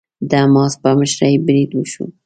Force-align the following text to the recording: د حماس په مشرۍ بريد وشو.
د 0.29 0.31
حماس 0.43 0.73
په 0.81 0.89
مشرۍ 0.99 1.35
بريد 1.45 1.69
وشو. 1.73 2.05